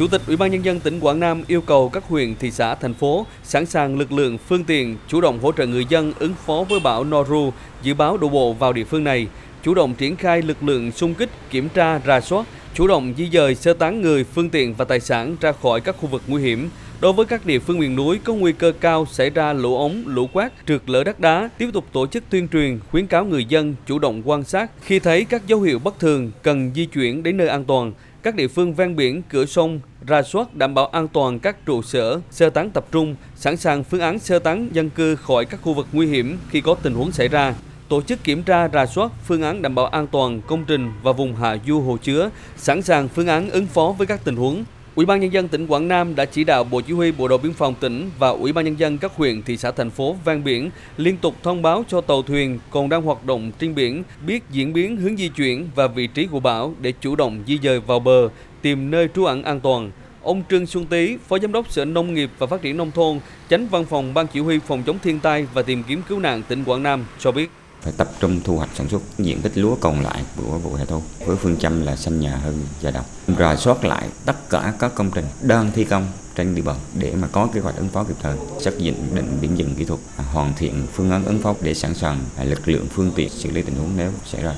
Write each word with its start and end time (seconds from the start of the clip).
Chủ 0.00 0.06
tịch 0.06 0.22
Ủy 0.26 0.36
ban 0.36 0.50
nhân 0.50 0.64
dân 0.64 0.80
tỉnh 0.80 1.00
Quảng 1.00 1.20
Nam 1.20 1.42
yêu 1.46 1.60
cầu 1.60 1.88
các 1.88 2.04
huyện, 2.08 2.34
thị 2.36 2.50
xã, 2.50 2.74
thành 2.74 2.94
phố 2.94 3.26
sẵn 3.42 3.66
sàng 3.66 3.98
lực 3.98 4.12
lượng, 4.12 4.38
phương 4.38 4.64
tiện, 4.64 4.96
chủ 5.08 5.20
động 5.20 5.38
hỗ 5.42 5.52
trợ 5.52 5.66
người 5.66 5.84
dân 5.88 6.12
ứng 6.18 6.34
phó 6.46 6.64
với 6.68 6.80
bão 6.80 7.04
Noru 7.04 7.52
dự 7.82 7.94
báo 7.94 8.16
đổ 8.16 8.28
bộ 8.28 8.52
vào 8.52 8.72
địa 8.72 8.84
phương 8.84 9.04
này, 9.04 9.26
chủ 9.62 9.74
động 9.74 9.94
triển 9.94 10.16
khai 10.16 10.42
lực 10.42 10.62
lượng 10.62 10.92
xung 10.92 11.14
kích, 11.14 11.28
kiểm 11.50 11.68
tra, 11.68 12.00
rà 12.06 12.20
soát, 12.20 12.46
chủ 12.74 12.86
động 12.86 13.14
di 13.16 13.28
dời 13.32 13.54
sơ 13.54 13.72
tán 13.72 14.02
người, 14.02 14.24
phương 14.24 14.50
tiện 14.50 14.74
và 14.74 14.84
tài 14.84 15.00
sản 15.00 15.36
ra 15.40 15.52
khỏi 15.52 15.80
các 15.80 15.96
khu 16.00 16.08
vực 16.08 16.22
nguy 16.26 16.42
hiểm. 16.42 16.70
Đối 17.00 17.12
với 17.12 17.26
các 17.26 17.46
địa 17.46 17.58
phương 17.58 17.78
miền 17.78 17.96
núi 17.96 18.18
có 18.24 18.34
nguy 18.34 18.52
cơ 18.52 18.72
cao 18.80 19.06
xảy 19.10 19.30
ra 19.30 19.52
lũ 19.52 19.76
ống, 19.76 20.04
lũ 20.06 20.28
quét, 20.32 20.52
trượt 20.66 20.80
lở 20.86 21.04
đất 21.04 21.20
đá, 21.20 21.48
tiếp 21.58 21.70
tục 21.72 21.84
tổ 21.92 22.06
chức 22.06 22.24
tuyên 22.30 22.48
truyền, 22.48 22.78
khuyến 22.90 23.06
cáo 23.06 23.24
người 23.24 23.44
dân 23.44 23.74
chủ 23.86 23.98
động 23.98 24.22
quan 24.24 24.44
sát 24.44 24.70
khi 24.82 24.98
thấy 24.98 25.24
các 25.24 25.46
dấu 25.46 25.60
hiệu 25.60 25.78
bất 25.78 25.98
thường 25.98 26.30
cần 26.42 26.70
di 26.74 26.86
chuyển 26.86 27.22
đến 27.22 27.36
nơi 27.36 27.48
an 27.48 27.64
toàn. 27.64 27.92
Các 28.22 28.34
địa 28.34 28.48
phương 28.48 28.74
ven 28.74 28.96
biển, 28.96 29.22
cửa 29.28 29.46
sông, 29.46 29.80
ra 30.06 30.22
soát 30.22 30.54
đảm 30.54 30.74
bảo 30.74 30.86
an 30.86 31.08
toàn 31.08 31.38
các 31.38 31.66
trụ 31.66 31.82
sở, 31.82 32.20
sơ 32.30 32.50
tán 32.50 32.70
tập 32.70 32.86
trung, 32.92 33.16
sẵn 33.36 33.56
sàng 33.56 33.84
phương 33.84 34.00
án 34.00 34.18
sơ 34.18 34.38
tán 34.38 34.68
dân 34.72 34.90
cư 34.90 35.16
khỏi 35.16 35.44
các 35.44 35.60
khu 35.62 35.74
vực 35.74 35.86
nguy 35.92 36.06
hiểm 36.06 36.38
khi 36.50 36.60
có 36.60 36.74
tình 36.74 36.94
huống 36.94 37.12
xảy 37.12 37.28
ra 37.28 37.54
tổ 37.88 38.02
chức 38.02 38.24
kiểm 38.24 38.42
tra 38.42 38.68
rà 38.68 38.86
soát 38.86 39.12
phương 39.26 39.42
án 39.42 39.62
đảm 39.62 39.74
bảo 39.74 39.86
an 39.86 40.06
toàn 40.06 40.40
công 40.46 40.64
trình 40.64 40.92
và 41.02 41.12
vùng 41.12 41.36
hạ 41.36 41.56
du 41.66 41.80
hồ 41.80 41.96
chứa, 42.02 42.30
sẵn 42.56 42.82
sàng 42.82 43.08
phương 43.08 43.26
án 43.26 43.50
ứng 43.50 43.66
phó 43.66 43.94
với 43.98 44.06
các 44.06 44.20
tình 44.24 44.36
huống. 44.36 44.64
Ủy 45.00 45.06
ban 45.06 45.20
nhân 45.20 45.32
dân 45.32 45.48
tỉnh 45.48 45.66
Quảng 45.66 45.88
Nam 45.88 46.14
đã 46.14 46.24
chỉ 46.24 46.44
đạo 46.44 46.64
Bộ 46.64 46.80
Chỉ 46.80 46.92
huy 46.92 47.12
Bộ 47.12 47.28
đội 47.28 47.38
biên 47.38 47.52
phòng 47.52 47.74
tỉnh 47.80 48.10
và 48.18 48.28
Ủy 48.28 48.52
ban 48.52 48.64
nhân 48.64 48.78
dân 48.78 48.98
các 48.98 49.12
huyện, 49.16 49.42
thị 49.42 49.56
xã 49.56 49.70
thành 49.70 49.90
phố 49.90 50.16
ven 50.24 50.44
biển 50.44 50.70
liên 50.96 51.16
tục 51.16 51.34
thông 51.42 51.62
báo 51.62 51.84
cho 51.88 52.00
tàu 52.00 52.22
thuyền 52.22 52.58
còn 52.70 52.88
đang 52.88 53.02
hoạt 53.02 53.24
động 53.24 53.52
trên 53.58 53.74
biển 53.74 54.02
biết 54.26 54.42
diễn 54.50 54.72
biến 54.72 54.96
hướng 54.96 55.16
di 55.16 55.28
chuyển 55.28 55.68
và 55.74 55.86
vị 55.86 56.06
trí 56.06 56.26
của 56.26 56.40
bão 56.40 56.74
để 56.80 56.92
chủ 57.00 57.16
động 57.16 57.42
di 57.46 57.58
dời 57.62 57.80
vào 57.80 58.00
bờ, 58.00 58.28
tìm 58.62 58.90
nơi 58.90 59.08
trú 59.14 59.24
ẩn 59.24 59.42
an 59.42 59.60
toàn. 59.60 59.90
Ông 60.22 60.42
Trương 60.50 60.66
Xuân 60.66 60.86
Tý, 60.86 61.16
Phó 61.28 61.38
Giám 61.38 61.52
đốc 61.52 61.72
Sở 61.72 61.84
Nông 61.84 62.14
nghiệp 62.14 62.30
và 62.38 62.46
Phát 62.46 62.62
triển 62.62 62.76
Nông 62.76 62.90
thôn, 62.90 63.20
Chánh 63.50 63.66
Văn 63.66 63.84
phòng 63.84 64.14
Ban 64.14 64.26
Chỉ 64.26 64.40
huy 64.40 64.58
Phòng 64.58 64.82
chống 64.86 64.98
thiên 65.02 65.20
tai 65.20 65.46
và 65.54 65.62
tìm 65.62 65.82
kiếm 65.88 66.02
cứu 66.08 66.20
nạn 66.20 66.42
tỉnh 66.48 66.64
Quảng 66.64 66.82
Nam 66.82 67.04
cho 67.18 67.32
biết 67.32 67.50
phải 67.82 67.92
tập 67.96 68.10
trung 68.20 68.40
thu 68.44 68.56
hoạch 68.56 68.70
sản 68.74 68.88
xuất, 68.88 69.02
diện 69.18 69.40
tích 69.42 69.58
lúa 69.58 69.76
còn 69.80 70.00
lại 70.00 70.24
của 70.36 70.58
vụ 70.58 70.74
hè 70.74 70.84
thu 70.84 71.02
với 71.26 71.36
phương 71.36 71.56
châm 71.56 71.82
là 71.82 71.96
xanh 71.96 72.20
nhà 72.20 72.36
hơn 72.36 72.66
già 72.80 72.90
đồng. 72.90 73.04
Rà 73.38 73.56
soát 73.56 73.84
lại 73.84 74.08
tất 74.24 74.50
cả 74.50 74.72
các 74.78 74.94
công 74.94 75.10
trình 75.14 75.24
đang 75.40 75.70
thi 75.74 75.84
công 75.84 76.06
trên 76.34 76.54
địa 76.54 76.62
bàn 76.62 76.76
để 76.94 77.14
mà 77.14 77.28
có 77.32 77.48
kế 77.52 77.60
hoạch 77.60 77.76
ứng 77.76 77.88
phó 77.88 78.04
kịp 78.04 78.16
thời, 78.22 78.36
xác 78.60 78.70
định 78.78 78.94
định 79.14 79.38
điểm 79.40 79.56
dừng 79.56 79.74
kỹ 79.74 79.84
thuật, 79.84 80.00
hoàn 80.16 80.54
thiện 80.54 80.86
phương 80.92 81.10
án 81.10 81.24
ứng 81.24 81.38
phó 81.38 81.54
để 81.60 81.74
sẵn 81.74 81.94
sàng 81.94 82.20
lực 82.44 82.68
lượng 82.68 82.86
phương 82.90 83.12
tiện 83.16 83.30
xử 83.30 83.50
lý 83.50 83.62
tình 83.62 83.74
huống 83.74 83.96
nếu 83.96 84.12
xảy 84.24 84.42
ra. 84.42 84.54